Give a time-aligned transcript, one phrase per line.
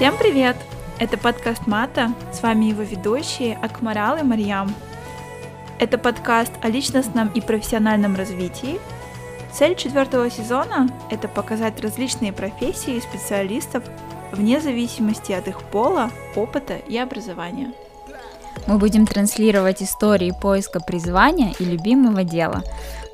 [0.00, 0.56] Всем привет!
[0.98, 4.74] Это подкаст Мата, с вами его ведущие Акмарал и Марьям.
[5.78, 8.80] Это подкаст о личностном и профессиональном развитии.
[9.52, 13.84] Цель четвертого сезона– это показать различные профессии и специалистов
[14.32, 17.70] вне зависимости от их пола, опыта и образования.
[18.66, 22.62] Мы будем транслировать истории поиска призвания и любимого дела.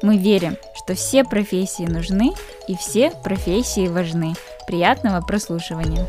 [0.02, 2.32] Мы верим, что все профессии нужны
[2.68, 4.34] и все профессии важны.
[4.68, 6.06] Приятного прослушивания!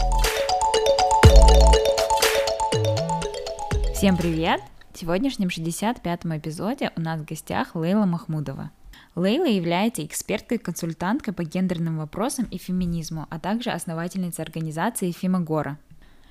[3.97, 4.61] Всем привет!
[4.93, 8.69] В сегодняшнем 65-м эпизоде у нас в гостях Лейла Махмудова.
[9.15, 15.79] Лейла является эксперткой-консультанткой по гендерным вопросам и феминизму, а также основательницей организации Фимагора.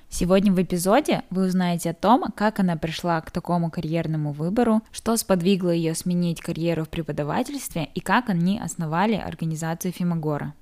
[0.07, 5.17] Сегодня в эпизоде вы узнаете о том, как она пришла к такому карьерному выбору, что
[5.17, 10.53] сподвигло ее сменить карьеру в преподавательстве и как они основали организацию Фимагора.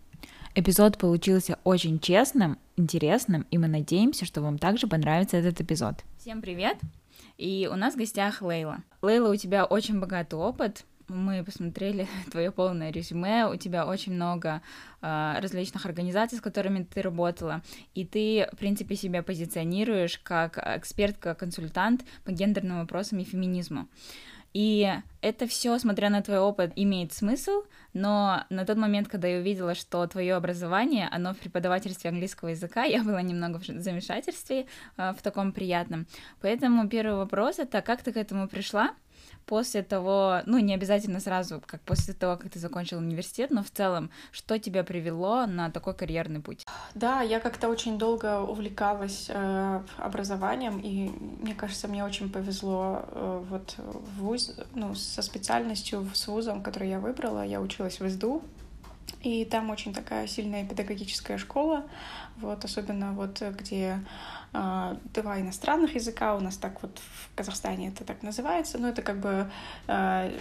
[0.58, 5.96] Эпизод получился очень честным, интересным, и мы надеемся, что вам также понравится этот эпизод.
[6.18, 6.78] Всем привет!
[7.38, 8.78] И у нас в гостях Лейла.
[9.02, 10.86] Лейла, у тебя очень богатый опыт.
[11.10, 14.62] Мы посмотрели твое полное резюме, у тебя очень много
[15.02, 17.62] э, различных организаций, с которыми ты работала,
[17.94, 23.90] и ты, в принципе, себя позиционируешь как экспертка, консультант по гендерным вопросам и феминизму.
[24.56, 24.90] И
[25.20, 29.76] это все, смотря на твой опыт, имеет смысл, но на тот момент, когда я увидела,
[29.76, 35.22] что твое образование, оно в преподавательстве английского языка, я была немного в замешательстве, э, в
[35.22, 36.08] таком приятном.
[36.40, 38.94] Поэтому первый вопрос это, как ты к этому пришла?
[39.46, 43.70] После того, ну, не обязательно сразу, как после того, как ты закончил университет, но в
[43.70, 46.66] целом, что тебя привело на такой карьерный путь?
[46.94, 51.10] Да, я как-то очень долго увлекалась э, образованием, и
[51.42, 56.90] мне кажется, мне очень повезло э, вот в вуз, ну, со специальностью, с вузом, который
[56.90, 57.46] я выбрала.
[57.46, 58.42] Я училась в СДУ,
[59.22, 61.86] и там очень такая сильная педагогическая школа,
[62.38, 64.00] вот, особенно вот где
[65.14, 69.20] два иностранных языка, у нас так вот в Казахстане это так называется, но это как
[69.20, 69.50] бы
[69.88, 70.32] а,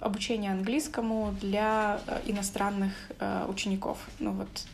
[0.00, 4.66] обучение английскому для иностранных а, учеников, ну вот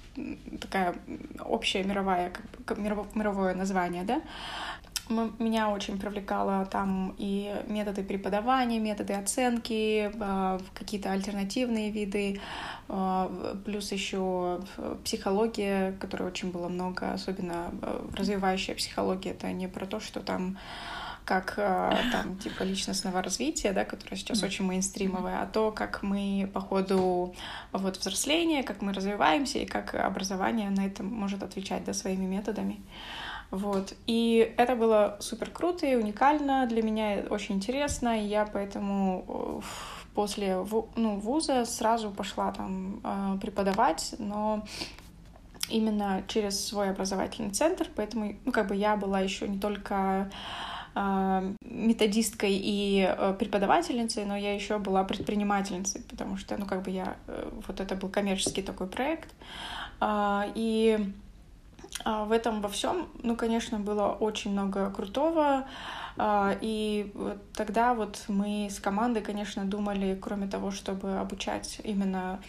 [0.61, 0.95] такая
[1.41, 2.33] общая мировая,
[2.65, 4.21] как бы, мировое название, да,
[5.09, 12.41] меня очень привлекало там и методы преподавания, методы оценки, а, какие-то альтернативные виды,
[12.89, 13.31] а,
[13.65, 14.61] плюс еще
[15.05, 17.71] психология, которой очень было много, особенно
[18.15, 19.31] развивающая психология.
[19.31, 20.59] Это не про то, что там
[21.25, 26.61] как там типа личностного развития, да, которое сейчас очень мейнстримовое, а то, как мы по
[26.61, 27.35] ходу
[27.73, 32.81] вот взросления, как мы развиваемся и как образование на это может отвечать да, своими методами.
[33.51, 33.95] Вот.
[34.07, 39.67] И это было супер круто и уникально для меня, очень интересно, и я поэтому э,
[40.15, 40.67] после
[40.97, 44.67] ну, вуза сразу пошла там э, преподавать, но
[45.71, 50.31] именно через свой образовательный центр, поэтому, ну, как бы я была еще не только
[50.95, 57.17] э, методисткой и преподавательницей, но я еще была предпринимательницей, потому что, ну, как бы я,
[57.67, 59.31] вот это был коммерческий такой проект,
[60.01, 60.47] и а,
[62.05, 65.67] в этом во всем, ну, конечно, было очень много крутого.
[66.17, 67.13] А, и
[67.55, 72.41] тогда вот мы с командой, конечно, думали, кроме того, чтобы обучать именно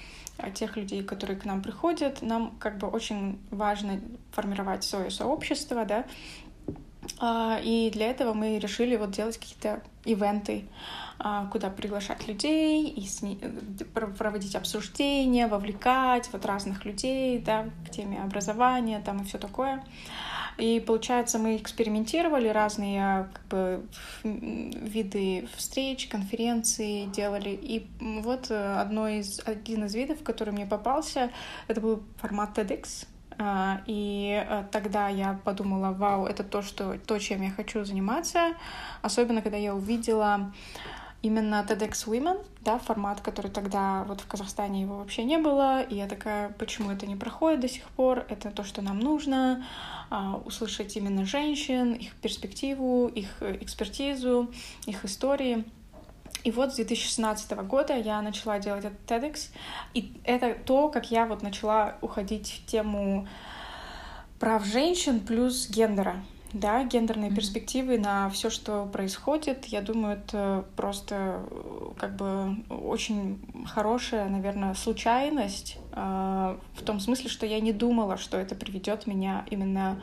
[0.56, 4.00] тех людей, которые к нам приходят, нам как бы очень важно
[4.32, 6.04] формировать свое сообщество, да, а,
[7.22, 10.66] и для этого мы решили вот делать какие-то ивенты,
[11.22, 17.66] а, куда приглашать людей и с ней, э, проводить обсуждения, вовлекать вот разных людей, да,
[17.86, 19.84] к теме образования там и все такое.
[20.58, 23.86] И получается, мы экспериментировали разные как бы,
[24.24, 27.50] виды встреч, конференций делали.
[27.50, 31.32] И вот э, одно из, один из видов, который мне попался,
[31.68, 33.08] это был формат TEDx.
[33.42, 38.54] А, и э, тогда я подумала, вау, это то, что, то, чем я хочу заниматься.
[39.02, 40.52] Особенно, когда я увидела
[41.22, 45.96] именно TEDx Women, да, формат, который тогда вот в Казахстане его вообще не было, и
[45.96, 49.66] я такая, почему это не проходит до сих пор, это то, что нам нужно,
[50.10, 54.52] а, услышать именно женщин, их перспективу, их экспертизу,
[54.86, 55.64] их истории.
[56.44, 59.50] И вот с 2016 года я начала делать этот TEDx,
[59.94, 63.28] и это то, как я вот начала уходить в тему
[64.40, 67.36] прав женщин плюс гендера да, гендерные mm-hmm.
[67.36, 69.66] перспективы на все, что происходит.
[69.66, 71.44] Я думаю, это просто
[71.98, 78.38] как бы очень хорошая, наверное, случайность э, в том смысле, что я не думала, что
[78.38, 80.02] это приведет меня именно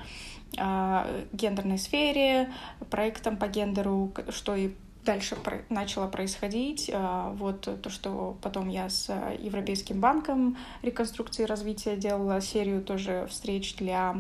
[0.57, 2.53] э, гендерной сфере,
[2.91, 4.71] проектам по гендеру, что и
[5.07, 5.37] дальше
[5.71, 6.91] начало происходить.
[7.35, 9.09] Вот то, что потом я с
[9.39, 14.17] Европейским банком реконструкции и развития делала серию тоже встреч для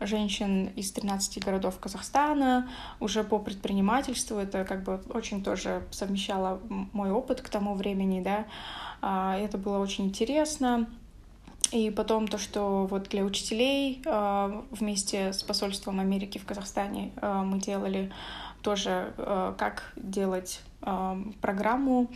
[0.00, 2.68] женщин из 13 городов Казахстана,
[3.00, 4.38] уже по предпринимательству.
[4.38, 6.60] Это как бы очень тоже совмещало
[6.92, 8.46] мой опыт к тому времени, да.
[9.36, 10.88] Это было очень интересно.
[11.70, 17.42] И потом то, что вот для учителей э, вместе с посольством Америки в Казахстане э,
[17.44, 18.10] мы делали
[18.62, 20.62] тоже, э, как делать
[21.40, 22.08] программу,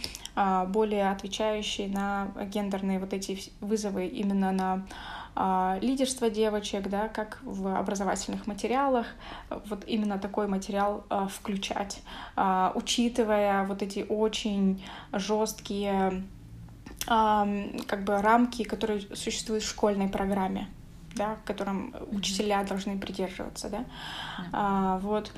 [0.69, 8.47] более отвечающей на гендерные вот эти вызовы именно на лидерство девочек, да, как в образовательных
[8.47, 9.09] материалах,
[9.67, 12.03] вот именно такой материал включать,
[12.75, 16.23] учитывая вот эти очень жесткие
[17.05, 20.69] как бы рамки, которые существуют в школьной программе,
[21.15, 24.49] да, которым учителя должны придерживаться, да, mm-hmm.
[24.53, 25.33] а, вот.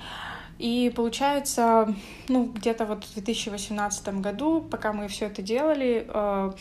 [0.58, 1.92] И получается,
[2.28, 6.54] ну, где-то вот в 2018 году, пока мы все это делали, а,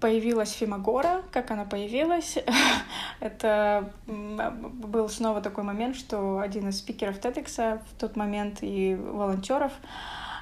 [0.00, 2.36] появилась Фимагора, как она появилась.
[3.20, 9.72] это был снова такой момент, что один из спикеров TEDx в тот момент и волонтеров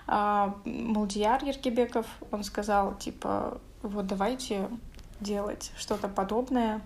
[0.06, 4.68] а, Мулдияр Еркебеков, он сказал, типа, вот давайте
[5.20, 6.80] делать что-то подобное,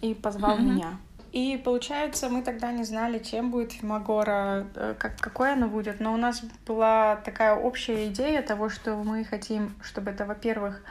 [0.00, 0.62] и позвал mm-hmm.
[0.62, 0.98] меня.
[1.32, 6.12] И получается, мы тогда не знали, чем будет Фимагора, э, как, какой она будет, но
[6.12, 10.82] у нас была такая общая идея того, что мы хотим, чтобы это, во-первых,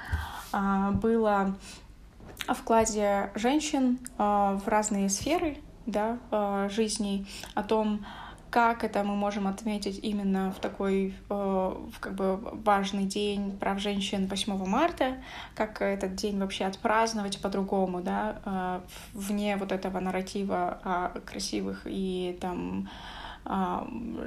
[0.52, 1.56] а, было
[2.48, 8.06] о вкладе женщин а, в разные сферы да, а, жизни, о том,
[8.50, 14.28] как это мы можем отметить именно в такой э, как бы важный день прав женщин
[14.28, 15.18] 8 марта,
[15.56, 18.82] как этот день вообще отпраздновать по-другому, да, э,
[19.14, 22.90] вне вот этого нарратива о красивых и там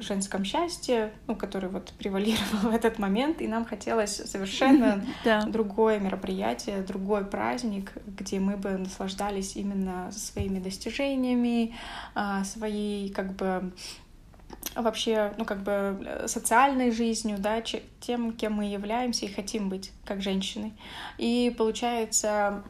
[0.00, 5.04] женском счастье, ну, который вот превалировал в этот момент, и нам хотелось совершенно
[5.46, 11.74] другое мероприятие, другой праздник, где мы бы наслаждались именно своими достижениями,
[12.14, 13.72] а, своей как бы
[14.74, 17.60] вообще, ну, как бы э, социальной жизнью, да,
[18.00, 20.72] тем, кем мы являемся и хотим быть как женщины.
[21.18, 22.62] И получается,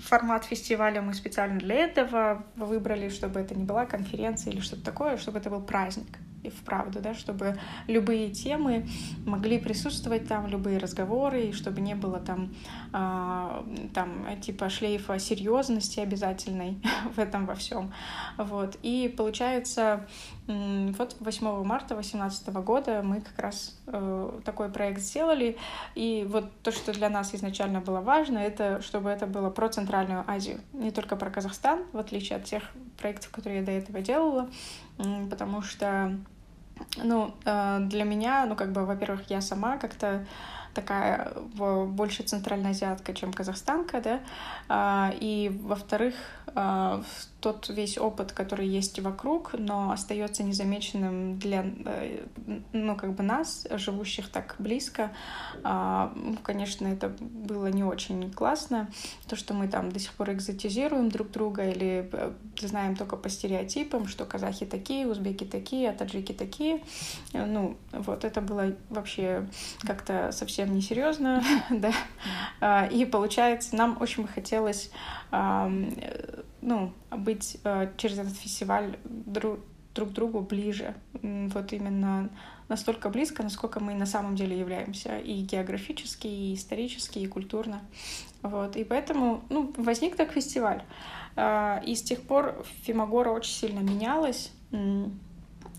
[0.00, 5.16] формат фестиваля мы специально для этого выбрали, чтобы это не была конференция или что-то такое,
[5.16, 8.86] чтобы это был праздник и вправду, да, чтобы любые темы
[9.24, 12.54] могли присутствовать там, любые разговоры, и чтобы не было там,
[12.92, 16.80] э, там типа шлейфа серьезности обязательной
[17.14, 17.92] в этом во всем.
[18.36, 18.78] Вот.
[18.82, 20.06] И получается,
[20.46, 25.56] вот 8 марта 2018 года мы как раз э, такой проект сделали,
[25.94, 30.24] и вот то, что для нас изначально было важно, это чтобы это было про Центральную
[30.26, 32.62] Азию, не только про Казахстан, в отличие от тех
[32.96, 34.48] проектов, которые я до этого делала,
[35.30, 36.16] потому что
[36.96, 40.24] ну, э, для меня, ну, как бы, во-первых, я сама как-то
[40.76, 44.20] такая больше центральноазиатка, чем казахстанка, да,
[44.68, 46.14] а, и, во-вторых,
[46.54, 47.02] а,
[47.46, 52.26] тот весь опыт, который есть вокруг, но остается незамеченным для, э,
[52.72, 55.12] ну, как бы нас, живущих так близко.
[55.62, 56.12] А,
[56.42, 58.88] конечно, это было не очень классно,
[59.28, 62.32] то, что мы там до сих пор экзотизируем друг друга или э,
[62.62, 66.82] знаем только по стереотипам, что казахи такие, узбеки такие, а таджики такие.
[67.32, 69.46] Ну, вот это было вообще
[69.82, 72.86] как-то совсем несерьезно, да.
[72.86, 74.90] И получается, нам очень бы хотелось
[76.66, 79.60] ну, быть э, через этот фестиваль друг,
[79.94, 80.94] друг другу ближе.
[81.22, 82.28] Вот именно
[82.68, 87.82] настолько близко, насколько мы на самом деле являемся и географически, и исторически, и культурно.
[88.42, 88.74] Вот.
[88.76, 90.82] И поэтому ну, возник так фестиваль.
[91.36, 94.52] Э, и с тех пор Фимагора очень сильно менялась.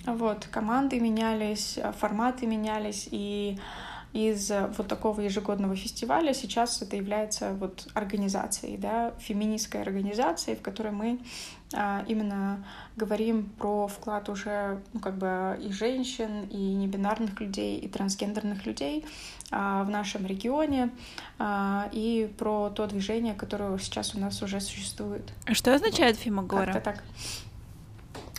[0.06, 3.60] Вот, команды менялись, форматы менялись, и
[4.14, 10.62] из э, вот такого ежегодного фестиваля сейчас это является вот организацией, да, феминистской организацией, в
[10.62, 11.20] которой мы
[11.74, 12.64] а, именно
[12.96, 19.06] говорим про вклад уже ну, как бы и женщин, и небинарных людей, и трансгендерных людей
[19.52, 20.92] а, в нашем регионе,
[21.40, 25.30] а, и про то движение, которое сейчас у нас уже существует.
[25.46, 26.72] А что означает Фимагора?
[26.72, 27.04] Как-то так.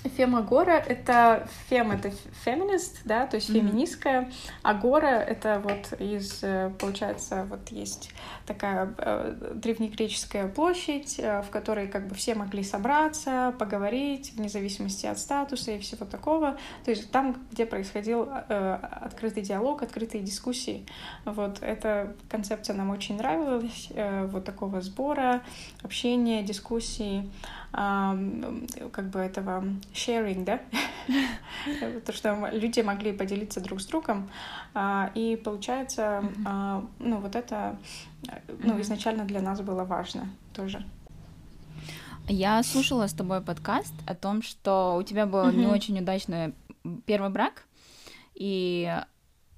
[0.04, 2.12] Фемагора— это фем— это
[2.44, 3.54] феминист, да, то есть mm-hmm.
[3.54, 8.10] феминистская, а гора— это вот из, э, получается, вот есть
[8.46, 15.06] такая э, древнегреческая площадь, э, в которой как бы все могли собраться, поговорить, вне зависимости
[15.06, 20.86] от статуса и всего такого, то есть там, где происходил э, открытый диалог, открытые дискуссии.
[21.24, 25.42] Вот эта концепция нам очень нравилась, э, вот такого сбора,
[25.82, 27.28] общения, дискуссии.
[27.70, 30.60] Как бы этого sharing, да,
[32.06, 34.30] то, что люди могли поделиться друг с другом,
[34.74, 37.78] а, и получается, а, ну вот это,
[38.62, 40.84] ну изначально для нас было важно тоже.
[42.26, 46.54] Я слушала с тобой подкаст о том, что у тебя был не очень удачный
[47.06, 47.64] первый брак,
[48.34, 48.94] и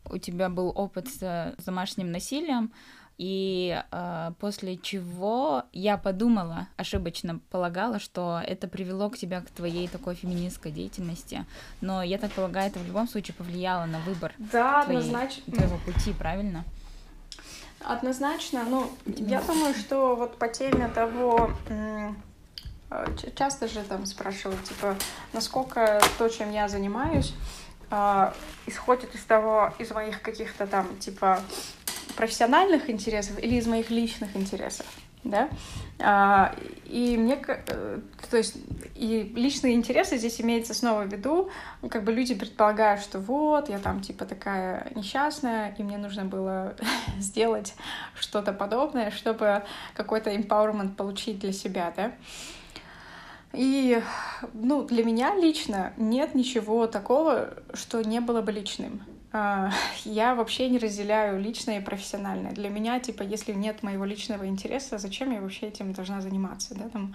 [0.09, 2.73] у тебя был опыт с домашним насилием,
[3.21, 9.89] и э, после чего я подумала, ошибочно полагала, что это привело к тебе к твоей
[9.89, 11.45] такой феминистской деятельности.
[11.83, 15.53] Но я так полагаю, это в любом случае повлияло на выбор да, твоей, однозначно.
[15.53, 16.65] твоего пути, правильно?
[17.85, 18.65] Однозначно.
[18.65, 22.13] Ну, я думаю, что вот по теме того, э,
[23.37, 24.97] часто же там спрашивают, типа,
[25.35, 27.35] насколько то, чем я занимаюсь,
[27.91, 28.33] э,
[28.65, 31.41] исходит из того, из моих каких-то там, типа,
[32.13, 34.87] профессиональных интересов или из моих личных интересов,
[35.25, 35.49] да,
[35.99, 36.55] а,
[36.87, 38.01] и мне, э,
[38.31, 38.57] то есть,
[38.95, 41.51] и личные интересы здесь имеется снова в виду,
[41.91, 46.75] как бы люди предполагают, что вот, я там, типа, такая несчастная, и мне нужно было
[47.19, 47.75] сделать
[48.15, 49.63] что-то подобное, чтобы
[49.95, 52.13] какой-то empowerment получить для себя, да,
[53.53, 54.01] и,
[54.53, 59.03] ну, для меня лично нет ничего такого, что не было бы личным.
[59.33, 59.71] А,
[60.05, 62.53] я вообще не разделяю личное и профессиональное.
[62.53, 66.89] Для меня, типа, если нет моего личного интереса, зачем я вообще этим должна заниматься, да,
[66.89, 67.15] там,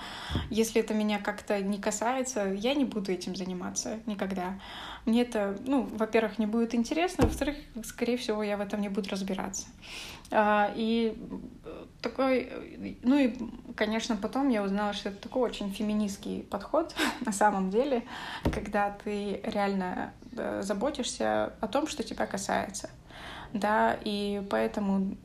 [0.49, 4.59] если это меня как-то не касается, я не буду этим заниматься никогда.
[5.05, 9.09] Мне это, ну, во-первых, не будет интересно, во-вторых, скорее всего, я в этом не буду
[9.09, 9.67] разбираться.
[10.31, 11.15] А, и
[12.01, 12.51] такой,
[13.03, 13.35] ну и,
[13.75, 16.95] конечно, потом я узнала, что это такой очень феминистский подход
[17.25, 18.03] на самом деле,
[18.51, 20.24] когда ты реально Э,
[20.61, 22.89] заботишься о том, что тебя касается.
[23.53, 25.15] Да, и поэтому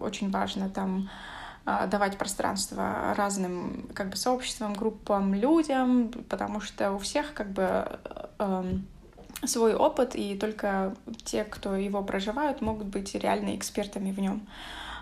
[0.00, 1.10] очень важно там
[1.64, 7.98] а, давать пространство разным как бы сообществам, группам, людям, потому что у всех как бы
[8.38, 8.64] э,
[9.44, 14.46] свой опыт, и только те, кто его проживают, могут быть реально экспертами в нем.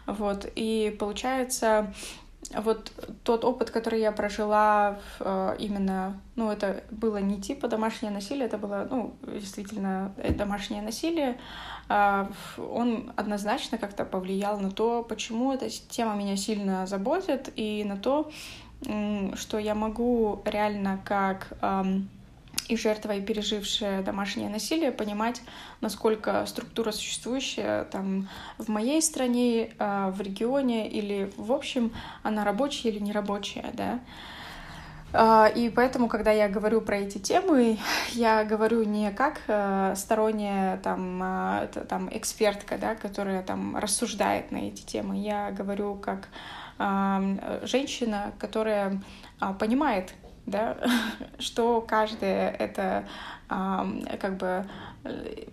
[0.06, 1.92] Вот, и получается,
[2.56, 2.92] вот
[3.22, 8.58] тот опыт, который я прожила э, именно, ну, это было не типа домашнее насилие, это
[8.58, 11.38] было, ну, действительно э, домашнее насилие,
[11.88, 12.26] э,
[12.58, 18.30] он однозначно как-то повлиял на то, почему эта тема меня сильно заботит, и на то,
[19.34, 21.52] что я могу реально как...
[22.70, 25.42] Э, и жертва, и пережившая домашнее насилие, понимать,
[25.80, 32.90] насколько структура существующая там в моей стране, а, в регионе или в общем, она рабочая
[32.90, 34.00] или нерабочая, да.
[35.12, 37.78] А, и поэтому, когда я говорю про эти темы,
[38.12, 44.58] я говорю не как э, сторонняя там, а, там экспертка, да, которая там рассуждает на
[44.58, 45.18] эти темы.
[45.18, 46.28] Я говорю как
[47.62, 49.02] женщина, которая
[49.58, 50.14] понимает,
[50.50, 50.76] да,
[51.38, 53.06] что каждое это
[54.20, 54.64] как бы
[55.02, 55.46] э,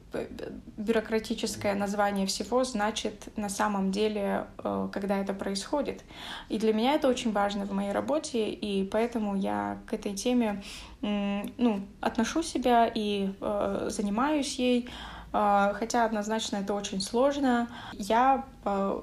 [0.77, 6.03] бюрократическое название всего значит на самом деле, э, когда это происходит.
[6.47, 10.61] И для меня это очень важно в моей работе, и поэтому я к этой теме
[11.01, 14.89] ну, отношу себя и э, занимаюсь ей.
[15.31, 17.67] Хотя однозначно это очень сложно.
[17.91, 18.45] Я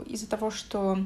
[0.06, 0.98] из-за того, что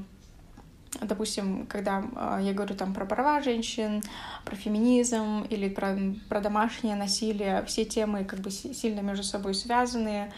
[1.00, 4.02] допустим, когда э, я говорю там про права женщин,
[4.45, 5.97] про феминизм или про,
[6.28, 10.33] про домашнее насилие, все темы как бы сильно между собой связанные,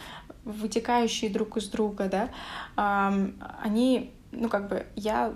[0.45, 2.31] вытекающие друг из друга, да,
[3.63, 5.35] они, ну как бы, я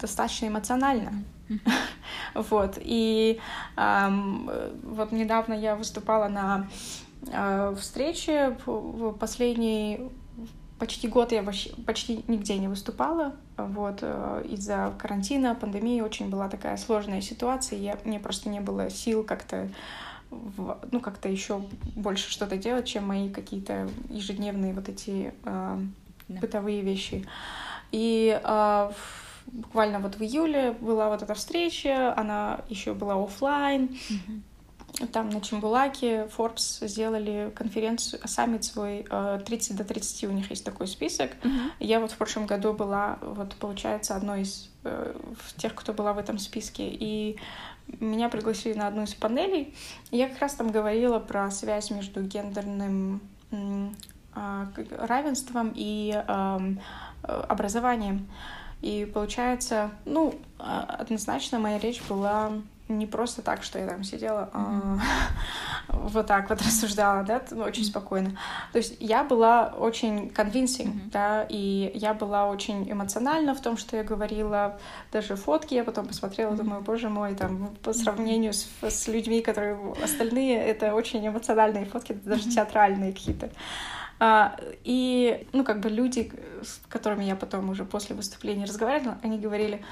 [0.00, 1.24] достаточно эмоциональна.
[2.34, 3.40] Вот, и
[3.76, 6.68] вот недавно я выступала на
[7.26, 10.10] э, встрече в последней
[10.80, 13.36] почти год я вообще почти нигде не выступала.
[13.56, 17.78] Вот, э, из-за карантина, пандемии очень была такая сложная ситуация.
[17.78, 19.68] Я, мне просто не было сил как-то
[20.30, 21.62] в, ну, как-то еще
[21.94, 25.78] больше что-то делать, чем мои какие-то ежедневные вот эти э,
[26.28, 26.40] да.
[26.40, 27.26] бытовые вещи.
[27.92, 28.90] И э,
[29.46, 33.88] буквально вот в июле была вот эта встреча, она еще была офлайн.
[34.08, 34.40] Mm-hmm
[35.12, 40.64] там на Чембулаке Forbes сделали конференцию, саммит свой 30 э, до 30, у них есть
[40.64, 41.32] такой список.
[41.42, 41.70] Mm-hmm.
[41.80, 45.14] Я вот в прошлом году была, вот получается, одной из э,
[45.56, 46.88] тех, кто была в этом списке.
[46.88, 47.38] И
[48.00, 49.74] меня пригласили на одну из панелей.
[50.10, 53.20] Я как раз там говорила про связь между гендерным
[54.32, 56.12] а, равенством и
[57.22, 58.28] образованием.
[58.80, 62.52] И получается, ну, а, однозначно моя речь была
[62.90, 64.98] не просто так, что я там сидела, а,
[65.88, 68.38] вот так вот рассуждала, да, ну, очень спокойно.
[68.72, 73.96] То есть я была очень convincing, да, и я была очень эмоциональна в том, что
[73.96, 74.78] я говорила.
[75.12, 79.78] Даже фотки я потом посмотрела, думаю, боже мой, там, по сравнению с, с людьми, которые
[80.02, 83.50] остальные, это очень эмоциональные фотки, даже театральные какие-то.
[84.22, 84.54] А,
[84.84, 86.30] и, ну, как бы люди,
[86.62, 89.82] с которыми я потом уже после выступления разговаривала, они говорили,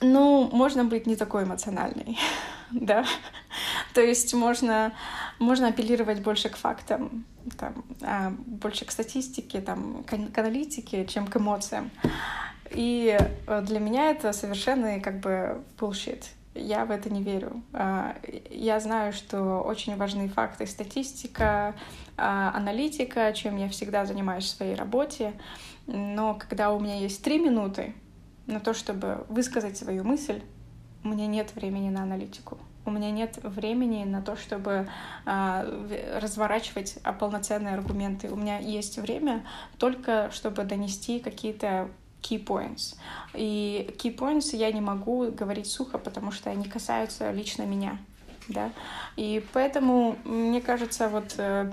[0.00, 2.18] ну, можно быть не такой эмоциональной,
[2.70, 3.04] да.
[3.94, 4.92] То есть можно,
[5.38, 7.24] можно апеллировать больше к фактам,
[7.58, 11.90] там, а больше к статистике, там, к аналитике, чем к эмоциям.
[12.70, 13.16] И
[13.46, 16.24] э, для меня это совершенно как бы bullshit.
[16.54, 17.62] Я в это не верю.
[17.72, 18.16] А,
[18.50, 21.74] я знаю, что очень важны факты, статистика,
[22.16, 25.34] а, аналитика, чем я всегда занимаюсь в своей работе.
[25.86, 27.94] Но когда у меня есть три минуты,
[28.46, 30.42] на то, чтобы высказать свою мысль,
[31.04, 32.58] у меня нет времени на аналитику.
[32.84, 34.88] У меня нет времени на то, чтобы
[35.24, 38.30] э, разворачивать полноценные аргументы.
[38.30, 39.44] У меня есть время
[39.78, 41.88] только, чтобы донести какие-то
[42.22, 42.96] key points.
[43.34, 47.98] И key points я не могу говорить сухо, потому что они касаются лично меня.
[48.48, 48.70] Да?
[49.16, 51.72] И поэтому, мне кажется, вот э,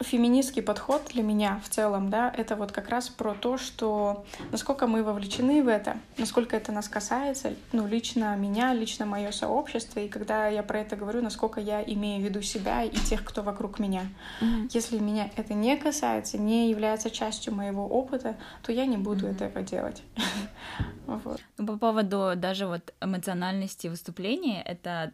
[0.00, 4.86] феминистский подход для меня в целом, да, это вот как раз про то, что насколько
[4.86, 10.08] мы вовлечены в это, насколько это нас касается, ну, лично меня, лично мое сообщество, и
[10.08, 13.78] когда я про это говорю, насколько я имею в виду себя и тех, кто вокруг
[13.78, 14.02] меня.
[14.40, 14.70] Mm-hmm.
[14.72, 19.44] Если меня это не касается, не является частью моего опыта, то я не буду mm-hmm.
[19.44, 20.02] этого делать.
[21.06, 21.40] вот.
[21.56, 25.12] Ну, по поводу даже вот эмоциональности выступления, это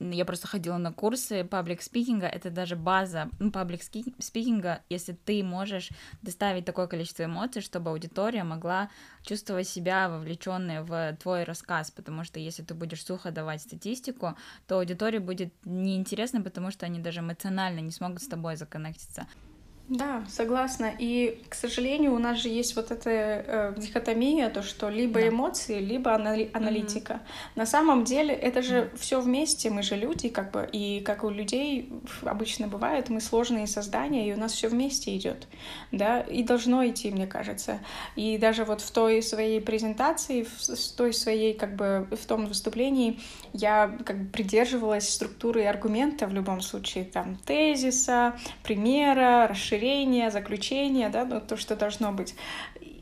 [0.00, 5.44] я просто ходила на курсы паблик спикинга, это даже база ну, паблик спикинга, если ты
[5.44, 5.90] можешь
[6.22, 8.90] доставить такое количество эмоций, чтобы аудитория могла
[9.22, 14.78] чувствовать себя вовлеченной в твой рассказ, потому что если ты будешь сухо давать статистику, то
[14.78, 19.26] аудитории будет неинтересно, потому что они даже эмоционально не смогут с тобой законнектиться.
[19.90, 20.92] Да, согласна.
[21.00, 25.28] И, к сожалению, у нас же есть вот эта э, дихотомия, то, что либо да.
[25.28, 27.14] эмоции, либо анали- аналитика.
[27.14, 27.50] Mm-hmm.
[27.56, 28.98] На самом деле это же mm-hmm.
[28.98, 31.92] все вместе, мы же люди, как бы, и как у людей
[32.22, 35.48] обычно бывает, мы сложные создания, и у нас все вместе идет,
[35.90, 37.80] да, и должно идти, мне кажется.
[38.14, 43.18] И даже вот в той своей презентации, в той своей, как бы, в том выступлении
[43.52, 51.08] я как бы придерживалась структуры аргумента в любом случае, там, тезиса, примера, расширения расширение, заключение,
[51.08, 52.34] да, ну, то, что должно быть.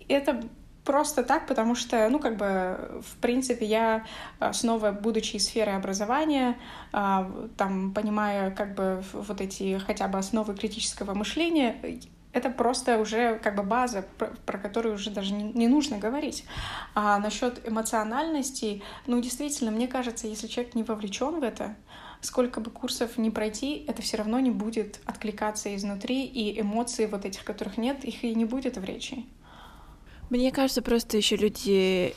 [0.08, 0.42] Это
[0.84, 4.04] просто так, потому что, ну, как бы, в принципе, я
[4.38, 6.56] а, снова, будучи из сферы образования,
[6.92, 11.76] а, там, понимая, как бы, вот эти хотя бы основы критического мышления,
[12.32, 14.04] это просто уже как бы база,
[14.46, 16.44] про, которую уже даже не нужно говорить.
[16.94, 21.74] А насчет эмоциональности, ну, действительно, мне кажется, если человек не вовлечен в это,
[22.20, 27.24] сколько бы курсов не пройти, это все равно не будет откликаться изнутри, и эмоции вот
[27.24, 29.24] этих, которых нет, их и не будет в речи.
[30.30, 32.14] Мне кажется, просто еще люди,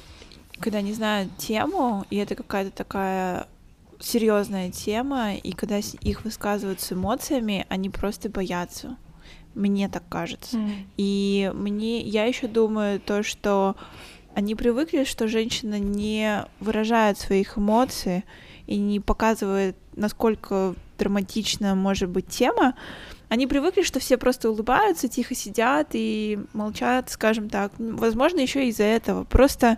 [0.59, 3.47] когда не знают тему, и это какая-то такая
[3.99, 8.97] серьезная тема, и когда их высказывают с эмоциями, они просто боятся.
[9.53, 10.57] Мне так кажется.
[10.57, 10.71] Mm.
[10.97, 13.75] И мне, я еще думаю то, что
[14.33, 18.23] они привыкли, что женщина не выражает своих эмоций
[18.65, 22.75] и не показывает насколько драматична может быть тема,
[23.29, 27.71] они привыкли, что все просто улыбаются, тихо сидят и молчат, скажем так.
[27.77, 29.23] Возможно, еще из-за этого.
[29.23, 29.77] Просто,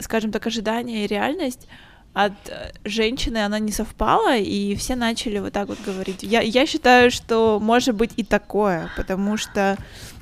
[0.00, 1.68] скажем так, ожидание и реальность
[2.12, 6.22] от э, женщины, она не совпала, и все начали вот так вот говорить.
[6.22, 9.76] Я, я считаю, что может быть и такое, потому что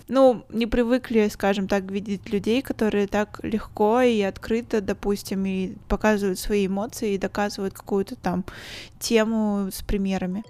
[0.08, 6.38] ну, не привыкли, скажем так, видеть людей, которые так легко и открыто, допустим, и показывают
[6.38, 8.44] свои эмоции и доказывают какую-то там
[8.98, 10.44] тему с примерами.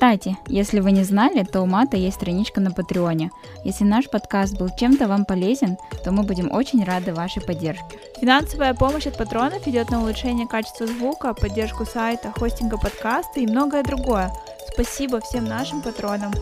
[0.00, 3.30] Кстати, если вы не знали, то у Мата есть страничка на Патреоне.
[3.64, 7.98] Если наш подкаст был чем-то вам полезен, то мы будем очень рады вашей поддержке.
[8.18, 13.82] Финансовая помощь от патронов идет на улучшение качества звука, поддержку сайта, хостинга подкаста и многое
[13.82, 14.32] другое–
[14.72, 16.32] Спасибо всем нашим патронам.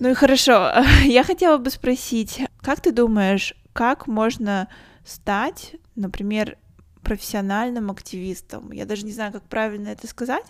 [0.00, 0.72] Ну и хорошо,
[1.04, 4.68] я хотела бы спросить, как ты думаешь, как можно
[5.04, 6.56] стать, например,
[7.04, 8.72] профессиональным активистом?
[8.72, 10.46] Я даже не знаю, как правильно это сказать.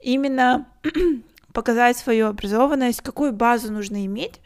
[0.00, 0.68] Именно
[1.52, 4.40] показать свою образованность, какую базу нужно иметь,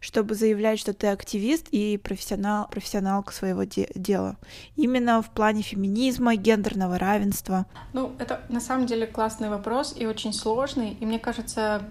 [0.00, 4.36] чтобы заявлять, что ты активист и профессионал, профессионалка своего де- дела.
[4.76, 7.66] Именно в плане феминизма, гендерного равенства.
[7.92, 10.92] Ну, это на самом деле классный вопрос и очень сложный.
[11.00, 11.82] И мне кажется,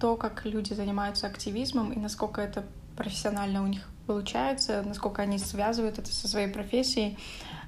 [0.00, 2.64] то, как люди занимаются активизмом и насколько это
[2.96, 7.18] профессионально у них получается, насколько они связывают это со своей профессией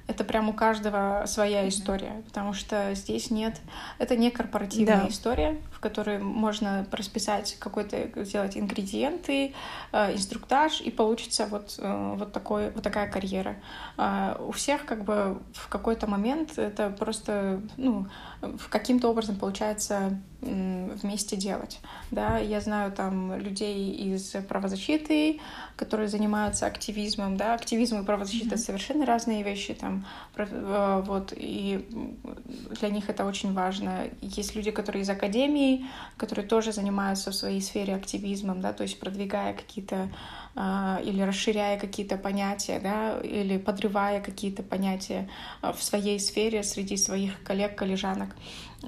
[0.07, 3.59] это прям у каждого своя история, потому что здесь нет,
[3.97, 5.09] это не корпоративная да.
[5.09, 9.53] история, в которой можно расписать какой-то, сделать ингредиенты,
[9.91, 13.57] э, инструктаж, и получится вот, э, вот, такой, вот такая карьера.
[13.97, 18.07] Э, у всех как бы в какой-то момент это просто, ну,
[18.69, 21.79] каким-то образом получается вместе делать.
[22.11, 25.39] Да, я знаю там людей из правозащиты,
[25.75, 28.57] которые занимаются активизмом, да, активизм и правозащита mm-hmm.
[28.57, 31.87] совершенно разные вещи, там, э, вот, и
[32.79, 34.03] для них это очень важно.
[34.21, 35.74] Есть люди, которые из академии,
[36.17, 40.09] которые тоже занимаются в своей сфере активизмом, да, то есть продвигая какие-то
[40.55, 45.29] или расширяя какие-то понятия, да, или подрывая какие-то понятия
[45.61, 48.29] а, в своей сфере среди своих коллег, коллежанок.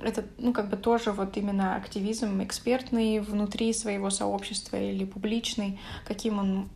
[0.01, 6.39] Это, ну, как бы тоже вот именно активизм экспертный внутри своего сообщества или публичный, каким
[6.39, 6.69] он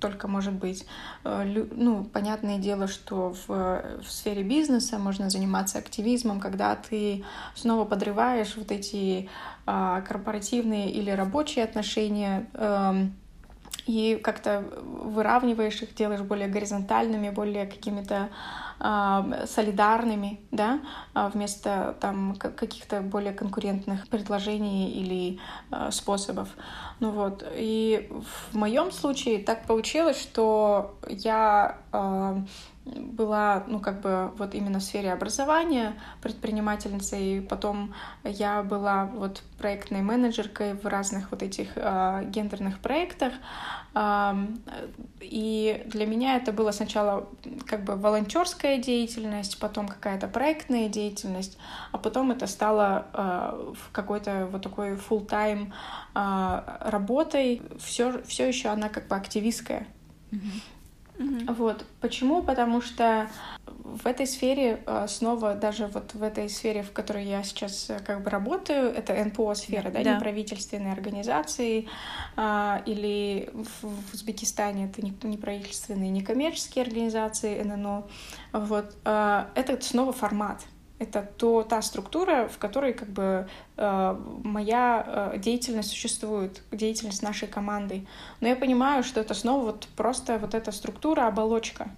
[0.00, 0.86] только может быть.
[1.24, 3.48] А, ну, понятное дело, что в,
[4.02, 7.22] в сфере бизнеса можно заниматься активизмом, когда ты
[7.54, 9.28] снова подрываешь вот эти
[9.64, 13.14] корпоративные или рабочие отношения, эм,
[13.86, 18.28] и как-то выравниваешь их, делаешь более горизонтальными, более какими-то
[18.78, 20.80] э, солидарными, да,
[21.14, 25.40] а вместо там каких-то более конкурентных предложений или
[25.70, 26.48] э, способов.
[27.00, 28.10] Ну вот, и
[28.50, 32.36] в моем случае так получилось, что я э,
[32.84, 40.02] была, ну, как бы, вот именно в сфере образования предпринимательницей, потом я была вот проектной
[40.02, 43.34] менеджеркой в разных вот этих э, гендерных проектах,
[43.94, 44.46] э,
[45.20, 47.28] и для меня это было сначала
[47.66, 51.58] как бы волонтерская деятельность, потом какая-то проектная деятельность,
[51.92, 55.72] а потом это стало э, какой-то вот такой full-time
[56.14, 59.86] э, работой, все, все еще она как бы активистская.
[60.32, 60.71] Mm-hmm.
[61.18, 61.54] Mm-hmm.
[61.54, 61.84] Вот.
[62.00, 62.42] Почему?
[62.42, 63.28] Потому что
[63.66, 68.00] в этой сфере э, снова, даже вот в этой сфере, в которой я сейчас э,
[68.00, 71.88] как бы работаю, это НПО-сфера, да, да, неправительственные организации,
[72.36, 78.04] а, или в Узбекистане это неправительственные, некоммерческие организации, ННО.
[78.52, 78.96] Вот.
[79.04, 80.62] А, это снова формат
[81.02, 87.48] это то, та структура, в которой как бы э, моя э, деятельность существует, деятельность нашей
[87.48, 88.06] команды.
[88.40, 91.88] Но я понимаю, что это снова вот просто вот эта структура, оболочка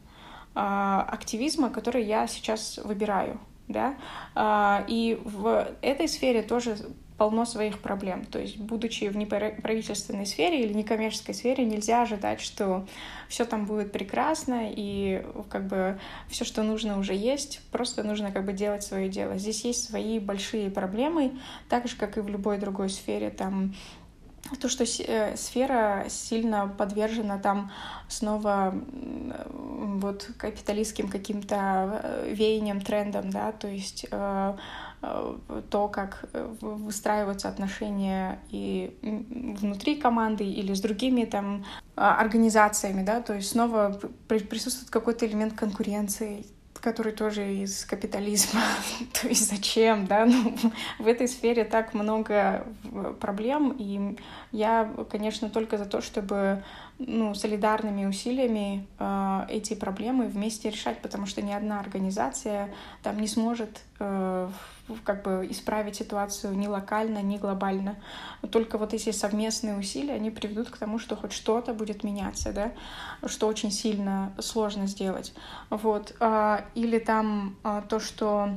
[0.54, 3.38] э, активизма, который я сейчас выбираю.
[3.68, 3.94] Да?
[4.34, 6.76] Э, и в этой сфере тоже
[7.16, 8.24] полно своих проблем.
[8.24, 12.86] То есть, будучи в неправительственной сфере или некоммерческой сфере, нельзя ожидать, что
[13.28, 15.98] все там будет прекрасно и как бы
[16.28, 17.60] все, что нужно, уже есть.
[17.70, 19.38] Просто нужно как бы делать свое дело.
[19.38, 21.32] Здесь есть свои большие проблемы,
[21.68, 23.30] так же, как и в любой другой сфере.
[23.30, 23.74] Там
[24.60, 27.70] то, что э, сфера сильно подвержена там
[28.08, 28.74] снова
[30.04, 34.56] вот капиталистским каким-то э, веяниям, трендам, да, то есть э,
[35.70, 36.24] то, как
[36.60, 38.96] выстраиваются отношения и
[39.60, 41.64] внутри команды или с другими там
[41.94, 46.44] организациями, да, то есть снова присутствует какой-то элемент конкуренции,
[46.84, 48.60] который тоже из капитализма.
[49.20, 50.26] То есть зачем, да?
[50.26, 50.54] Ну,
[50.98, 52.66] в этой сфере так много
[53.20, 54.16] проблем, и
[54.52, 56.62] я, конечно, только за то, чтобы
[56.98, 62.70] ну, солидарными усилиями э, эти проблемы вместе решать, потому что ни одна организация
[63.02, 64.48] там не сможет э,
[65.02, 67.96] как бы исправить ситуацию ни локально, ни глобально.
[68.50, 72.72] Только вот эти совместные усилия, они приведут к тому, что хоть что-то будет меняться, да,
[73.26, 75.34] что очень сильно сложно сделать.
[75.70, 76.14] Вот.
[76.20, 78.50] А, или там а, то, что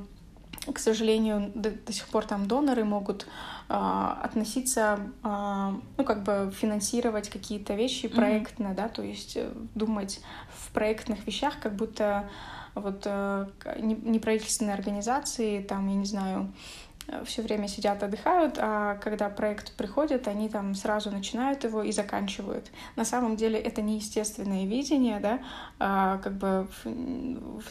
[0.73, 3.27] к сожалению, до, до сих пор там доноры могут
[3.69, 8.75] а, относиться, а, ну, как бы финансировать какие-то вещи проектно, mm-hmm.
[8.75, 12.29] да, то есть э, думать в проектных вещах, как будто
[12.75, 16.86] вот э, неправительственные организации, там, я не знаю, э,
[17.25, 22.69] все время сидят, отдыхают, а когда проект приходит, они там сразу начинают его и заканчивают.
[22.95, 25.39] На самом деле это неестественное видение, да,
[25.79, 26.67] а, как бы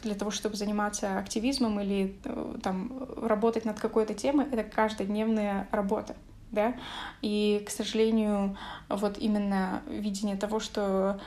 [0.03, 6.17] для того, чтобы заниматься активизмом или э, там работать над какой-то темой, это каждодневная работа.
[6.53, 6.75] Да?
[7.23, 8.57] И, к сожалению,
[8.89, 11.21] вот именно видение того, что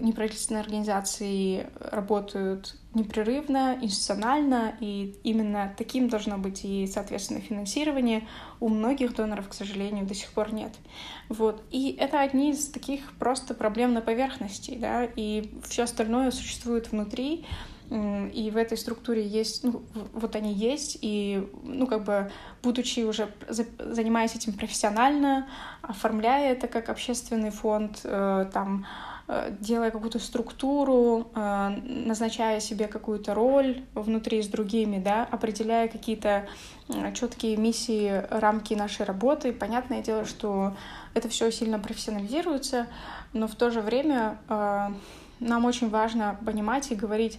[0.00, 8.26] неправительственные организации работают непрерывно, институционально, и именно таким должно быть и, соответственно, финансирование.
[8.58, 10.72] У многих доноров, к сожалению, до сих пор нет.
[11.28, 11.62] Вот.
[11.70, 17.46] И это одни из таких просто проблем на поверхности, да, и все остальное существует внутри,
[17.90, 22.30] и в этой структуре есть, ну, вот они есть, и, ну, как бы,
[22.62, 25.48] будучи уже, занимаясь этим профессионально,
[25.82, 28.86] оформляя это как общественный фонд, э, там,
[29.60, 36.48] делая какую-то структуру, э, назначая себе какую-то роль внутри с другими, да, определяя какие-то
[37.14, 39.52] четкие миссии, рамки нашей работы.
[39.52, 40.74] Понятное дело, что
[41.14, 42.88] это все сильно профессионализируется,
[43.32, 44.38] но в то же время
[45.38, 47.38] нам очень важно понимать и говорить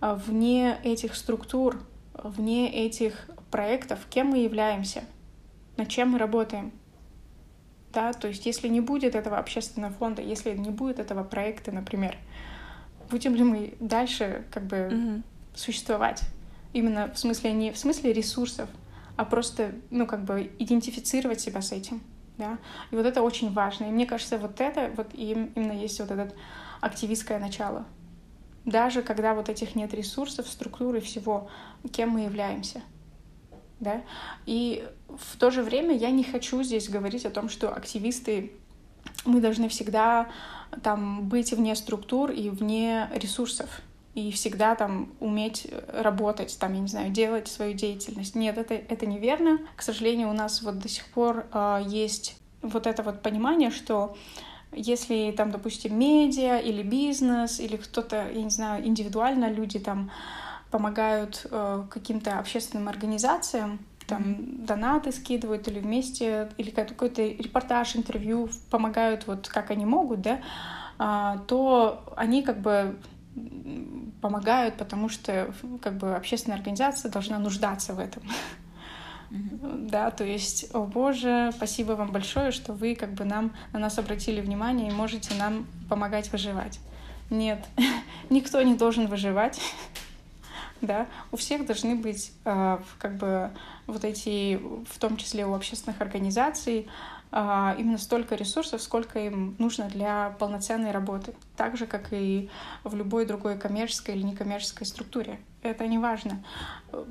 [0.00, 1.80] вне этих структур,
[2.14, 5.04] вне этих проектов, кем мы являемся,
[5.78, 6.72] над чем мы работаем.
[7.92, 12.16] Да, то есть если не будет этого общественного фонда, если не будет этого проекта, например,
[13.10, 15.22] будем ли мы дальше как бы mm-hmm.
[15.54, 16.22] существовать?
[16.72, 18.68] Именно в смысле не в смысле ресурсов,
[19.16, 22.00] а просто, ну, как бы идентифицировать себя с этим.
[22.38, 22.58] Да?
[22.90, 23.84] И вот это очень важно.
[23.84, 26.32] И мне кажется, вот это вот именно есть вот это
[26.80, 27.84] активистское начало
[28.64, 31.48] даже когда вот этих нет ресурсов, структуры всего,
[31.92, 32.82] кем мы являемся.
[33.82, 34.02] Да?
[34.46, 38.52] И в то же время я не хочу здесь говорить о том, что активисты,
[39.24, 40.28] мы должны всегда
[40.82, 43.82] там быть вне структур и вне ресурсов
[44.14, 48.36] и всегда там уметь работать, там, я не знаю, делать свою деятельность.
[48.36, 49.58] Нет, это, это неверно.
[49.74, 54.16] К сожалению, у нас вот до сих пор э, есть вот это вот понимание, что
[54.70, 60.10] если там, допустим, медиа или бизнес, или кто-то, я не знаю, индивидуально люди там
[60.72, 64.66] помогают э, каким-то общественным организациям, там mm-hmm.
[64.66, 70.40] донаты скидывают или вместе, или какой-то репортаж, интервью помогают вот как они могут, да,
[70.98, 72.96] а, то они как бы
[74.20, 78.22] помогают, потому что как бы общественная организация должна нуждаться в этом.
[79.30, 83.98] Да, то есть, о боже, спасибо вам большое, что вы как бы нам, на нас
[83.98, 86.80] обратили внимание и можете нам помогать выживать.
[87.30, 87.64] Нет,
[88.30, 89.58] никто не должен выживать.
[90.82, 93.50] Да, у всех должны быть э, как бы
[93.86, 96.88] вот эти, в том числе у общественных организаций,
[97.30, 102.50] э, именно столько ресурсов, сколько им нужно для полноценной работы, так же, как и
[102.82, 105.40] в любой другой коммерческой или некоммерческой структуре.
[105.62, 106.42] Это не важно.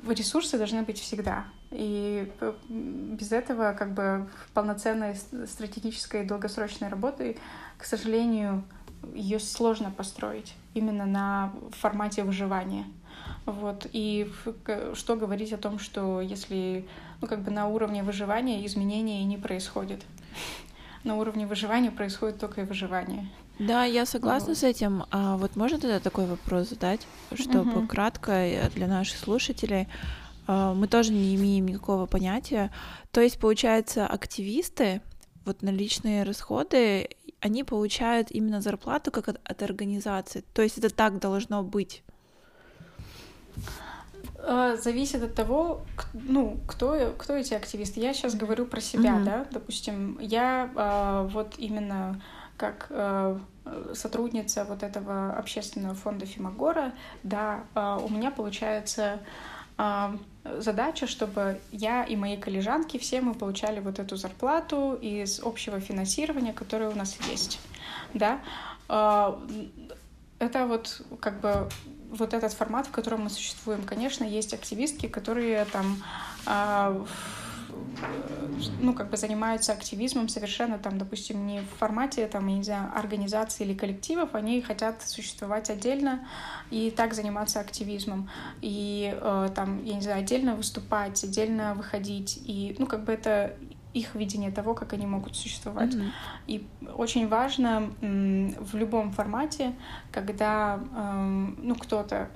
[0.06, 1.46] Ресурсы должны быть всегда.
[1.70, 7.38] И э, без этого как бы полноценной стратегической долгосрочной работы,
[7.78, 8.64] к сожалению,
[9.14, 12.84] ее сложно построить именно на формате выживания.
[13.46, 13.86] Вот.
[13.92, 14.30] И
[14.94, 16.86] что говорить о том, что если
[17.20, 20.02] ну, как бы на уровне выживания изменения не происходит.
[21.04, 23.28] На уровне выживания происходит только и выживание.
[23.58, 24.58] Да, я согласна вот.
[24.58, 25.04] с этим.
[25.10, 27.86] А вот можно тогда такой вопрос задать, чтобы угу.
[27.88, 29.88] кратко э, для наших слушателей
[30.46, 32.70] а, мы тоже не имеем никакого понятия.
[33.10, 35.00] То есть, получается, активисты,
[35.44, 37.08] вот наличные расходы,
[37.40, 40.44] они получают именно зарплату как от, от организации.
[40.54, 42.02] То есть это так должно быть.
[44.44, 48.00] А, зависит от того, ну, кто, кто эти активисты.
[48.00, 49.24] Я сейчас говорю про себя, mm-hmm.
[49.24, 52.20] да, допустим, я э, вот именно
[52.56, 53.38] как э,
[53.94, 59.20] сотрудница вот этого общественного фонда Фимагора, да, э, у меня получается
[60.44, 66.52] задача, чтобы я и мои коллежанки все мы получали вот эту зарплату из общего финансирования,
[66.52, 67.58] которое у нас есть,
[68.12, 68.38] да.
[68.86, 71.68] Это вот как бы
[72.12, 73.82] вот этот формат, в котором мы существуем.
[73.82, 76.02] Конечно, есть активистки, которые там
[76.46, 77.04] э,
[78.80, 82.92] ну, как бы занимаются активизмом совершенно там, допустим, не в формате там, я не знаю,
[82.94, 86.26] организации или коллективов, они хотят существовать отдельно
[86.70, 88.28] и так заниматься активизмом.
[88.60, 92.40] И э, там, я не знаю, отдельно выступать, отдельно выходить.
[92.44, 93.56] И, ну, как бы это
[93.94, 95.94] их видение того, как они могут существовать.
[95.94, 96.10] Mm-hmm.
[96.46, 99.74] И очень важно в любом формате,
[100.10, 102.30] когда эм, ну, кто-то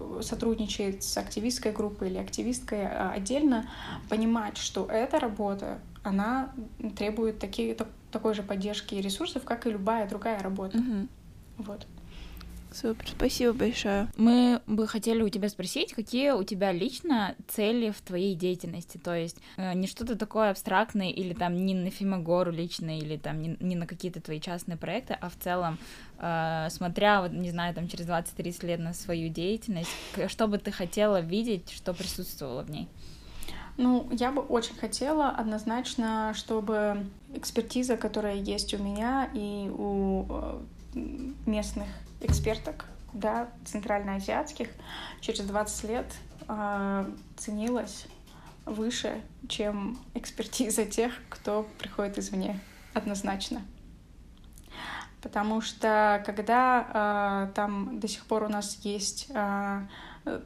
[0.00, 3.68] э, сотрудничает с активистской группой или активисткой а, отдельно,
[4.08, 6.52] понимать, что эта работа, она
[6.96, 7.76] требует такие,
[8.10, 10.78] такой же поддержки и ресурсов, как и любая другая работа.
[10.78, 11.08] Mm-hmm.
[11.58, 11.86] Вот.
[12.74, 14.08] Супер, спасибо большое.
[14.16, 19.14] Мы бы хотели у тебя спросить, какие у тебя лично цели в твоей деятельности, то
[19.14, 23.56] есть э, не что-то такое абстрактное или там не на Фимагору лично, или там не,
[23.60, 25.78] не на какие-то твои частные проекты, а в целом,
[26.18, 29.90] э, смотря, вот, не знаю, там через 20-30 лет на свою деятельность,
[30.28, 32.88] что бы ты хотела видеть, что присутствовало в ней?
[33.78, 40.60] Ну, я бы очень хотела однозначно, чтобы экспертиза, которая есть у меня и у э,
[41.46, 41.86] местных
[42.22, 44.68] эксперток, да, центральноазиатских,
[45.20, 46.06] через 20 лет
[46.48, 48.06] э, ценилась
[48.64, 52.58] выше, чем экспертиза тех, кто приходит извне,
[52.94, 53.62] однозначно.
[55.20, 59.86] Потому что когда э, там до сих пор у нас есть э,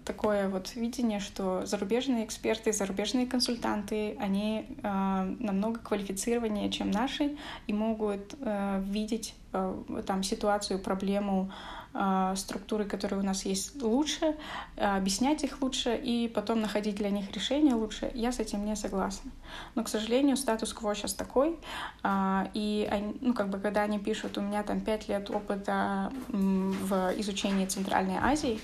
[0.04, 7.36] такое вот видение, что зарубежные эксперты, зарубежные консультанты, они э, намного квалифицированнее, чем наши,
[7.66, 11.50] и могут э, видеть э, там ситуацию, проблему
[11.92, 14.36] э, структуры, которые у нас есть, лучше,
[14.76, 18.10] э, объяснять их лучше и потом находить для них решения лучше.
[18.14, 19.30] Я с этим не согласна.
[19.74, 21.58] Но, к сожалению, статус-кво сейчас такой,
[22.02, 26.10] э, и они, ну как бы когда они пишут, у меня там пять лет опыта
[26.28, 28.58] в изучении Центральной Азии,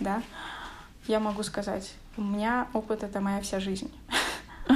[0.00, 0.22] да,
[1.06, 3.92] я могу сказать, у меня опыт— это моя вся жизнь.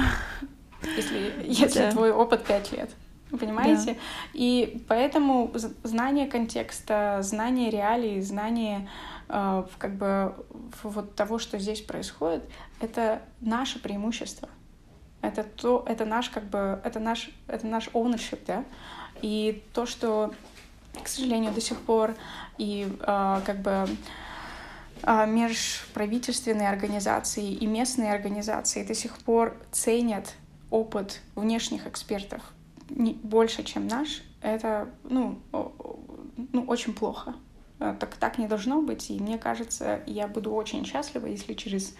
[0.95, 2.89] Если, если твой опыт пять лет.
[3.31, 3.93] Понимаете?
[3.93, 3.99] Да.
[4.33, 5.51] И поэтому
[5.83, 8.89] знание контекста, знание реалий, знание
[9.27, 10.33] э, как бы
[10.83, 12.43] вот того, что здесь происходит,
[12.79, 14.49] это наше преимущество.
[15.21, 18.63] Это то, это наш как бы, это наш, это наш ownership, да.
[19.21, 20.33] И то, что,
[21.03, 22.15] к сожалению, до сих пор
[22.57, 23.85] и э, как бы
[25.05, 30.35] межправительственные организации и местные организации до сих пор ценят
[30.69, 32.41] опыт внешних экспертов
[32.89, 37.35] больше, чем наш, это ну, ну, очень плохо.
[37.79, 41.95] А, так, так не должно быть, и мне кажется, я буду очень счастлива, если через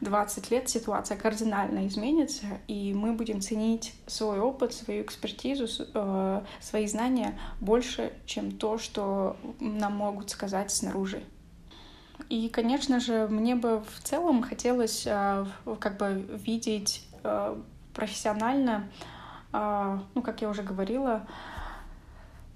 [0.00, 6.86] 20 лет ситуация кардинально изменится, и мы будем ценить свой опыт, свою экспертизу, э, свои
[6.86, 11.22] знания больше, чем то, что нам могут сказать снаружи.
[12.30, 15.44] И, конечно же, мне бы в целом хотелось э,
[15.80, 17.56] как бы видеть э,
[17.92, 18.88] профессионально,
[19.52, 21.26] э, ну, как я уже говорила,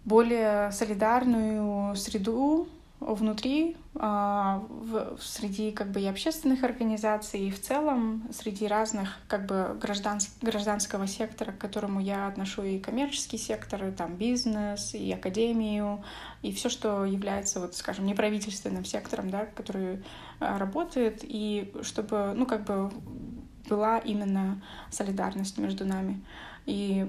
[0.05, 2.69] более солидарную среду
[3.01, 9.77] внутри, в, среди как бы и общественных организаций, и в целом среди разных как бы
[9.81, 16.03] гражданс, гражданского сектора, к которому я отношу и коммерческий сектор, и там бизнес, и академию,
[16.43, 20.03] и все, что является, вот, скажем, неправительственным сектором, да, который
[20.41, 22.91] э, работает, и чтобы, ну, как бы
[23.69, 26.23] была именно солидарность между нами.
[26.67, 27.09] И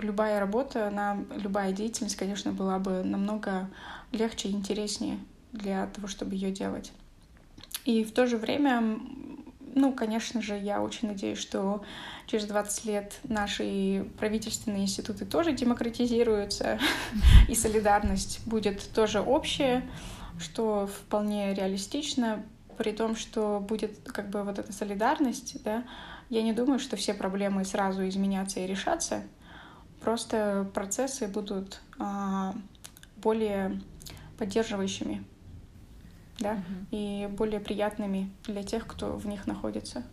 [0.00, 3.68] любая работа, она, любая деятельность, конечно, была бы намного
[4.12, 5.18] легче и интереснее
[5.52, 6.92] для того, чтобы ее делать.
[7.84, 8.98] И в то же время,
[9.74, 11.82] ну, конечно же, я очень надеюсь, что
[12.26, 16.78] через 20 лет наши правительственные институты тоже демократизируются,
[17.48, 19.88] и солидарность будет тоже общая,
[20.38, 22.44] что вполне реалистично,
[22.76, 25.84] при том, что будет как бы вот эта солидарность, да,
[26.30, 29.22] я не думаю, что все проблемы сразу изменятся и решатся,
[30.00, 32.54] просто процессы будут а,
[33.16, 33.80] более
[34.38, 35.24] поддерживающими,
[36.38, 36.86] да, угу.
[36.90, 40.04] и более приятными для тех, кто в них находится.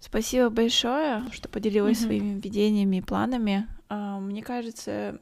[0.00, 2.06] Спасибо большое, что поделилась mm-hmm.
[2.06, 3.66] своими видениями и планами.
[3.88, 5.20] А, мне кажется,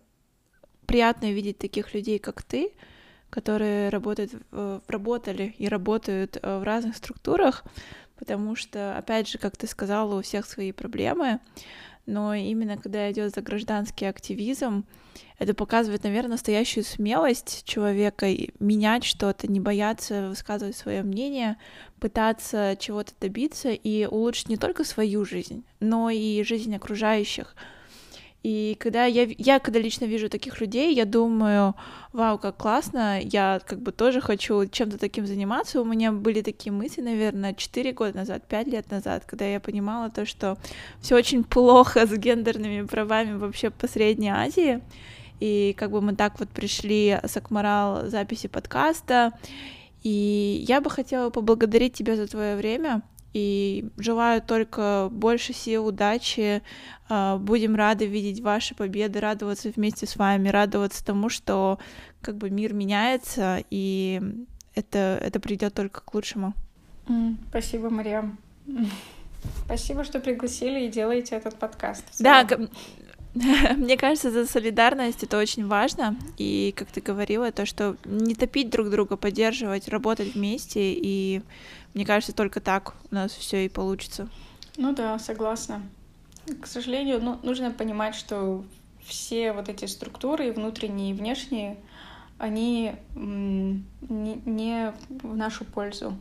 [0.86, 2.72] приятно видеть таких людей, как ты,
[3.30, 4.32] которые работают,
[4.86, 7.64] работали и работают э, в разных структурах,
[8.18, 11.40] потому что, опять же, как ты сказала, у всех свои проблемы,
[12.06, 14.84] но именно когда идет за гражданский активизм,
[15.38, 18.26] это показывает, наверное, настоящую смелость человека
[18.58, 21.56] менять что-то, не бояться высказывать свое мнение,
[22.00, 27.54] пытаться чего-то добиться и улучшить не только свою жизнь, но и жизнь окружающих.
[28.46, 31.74] И когда я, я когда лично вижу таких людей, я думаю,
[32.12, 35.80] вау, как классно, я как бы тоже хочу чем-то таким заниматься.
[35.80, 40.10] У меня были такие мысли, наверное, 4 года назад, 5 лет назад, когда я понимала
[40.10, 40.58] то, что
[41.00, 44.80] все очень плохо с гендерными правами вообще по Средней Азии.
[45.40, 49.32] И как бы мы так вот пришли с Акмарал записи подкаста.
[50.04, 53.02] И я бы хотела поблагодарить тебя за твое время,
[53.36, 56.62] и желаю только больше сил, удачи.
[57.10, 61.78] А, будем рады видеть ваши победы, радоваться вместе с вами, радоваться тому, что
[62.22, 64.22] как бы мир меняется, и
[64.74, 66.54] это, это придет только к лучшему.
[67.50, 68.38] Спасибо, Мариам.
[69.66, 72.04] Спасибо, что пригласили и делаете этот подкаст.
[72.18, 72.48] Да,
[73.76, 76.16] мне кажется, за солидарность это очень важно.
[76.38, 80.94] И, как ты говорила, то, что не топить друг друга, поддерживать, работать вместе.
[80.94, 81.42] И
[81.96, 84.28] мне кажется, только так у нас все и получится.
[84.76, 85.80] Ну да, согласна.
[86.60, 88.66] К сожалению, ну, нужно понимать, что
[89.02, 91.78] все вот эти структуры, внутренние и внешние,
[92.36, 96.18] они не в нашу пользу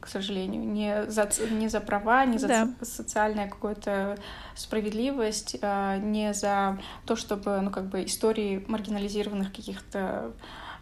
[0.00, 2.68] к сожалению, не за, не за права, не за да.
[2.82, 4.18] социальную какую-то
[4.56, 10.32] справедливость, а, не за то, чтобы, ну, как бы истории маргинализированных каких-то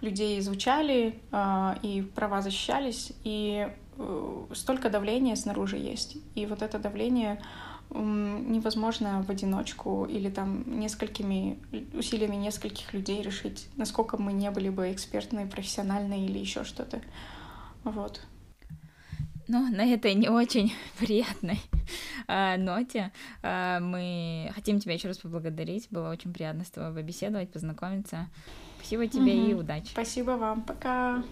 [0.01, 3.13] людей звучали а, и права защищались.
[3.25, 6.17] И э, столько давления снаружи есть.
[6.35, 7.41] И вот это давление
[7.93, 11.59] невозможно в одиночку или там несколькими
[11.93, 17.03] усилиями нескольких людей решить, насколько мы не были бы экспертные, профессиональные или еще что-то.
[17.83, 18.21] Вот.
[19.49, 21.61] Ну, на этой не очень приятной
[22.29, 23.11] э, ноте
[23.43, 25.89] э, мы хотим тебя еще раз поблагодарить.
[25.91, 28.29] Было очень приятно с тобой побеседовать, познакомиться.
[28.91, 29.51] Спасибо тебе угу.
[29.51, 29.91] и удачи.
[29.93, 30.63] Спасибо вам.
[30.63, 31.23] Пока.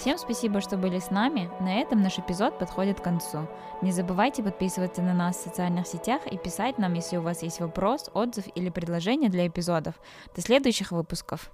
[0.00, 1.48] Всем спасибо, что были с нами.
[1.58, 3.48] На этом наш эпизод подходит к концу.
[3.80, 7.60] Не забывайте подписываться на нас в социальных сетях и писать нам, если у вас есть
[7.60, 9.94] вопрос, отзыв или предложение для эпизодов.
[10.36, 11.50] До следующих выпусков.